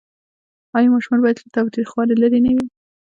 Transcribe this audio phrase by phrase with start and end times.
[0.77, 2.65] آیا ماشومان باید له تاوتریخوالي لرې نه وي؟